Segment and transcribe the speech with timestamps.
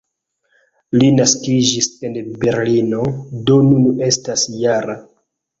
[1.01, 3.05] Li naskiĝis en Berlino,
[3.51, 4.99] do nun estas -jara.